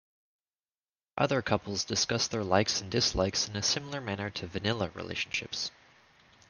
[1.15, 5.69] Other couples discuss their likes and dislikes in a similar manner to "Vanilla" relationships.